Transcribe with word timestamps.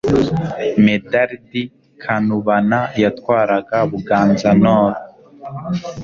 medardi 0.83 1.61
kanubana 2.01 2.79
yatwaraga 3.03 3.77
buganza-nord 3.89 4.97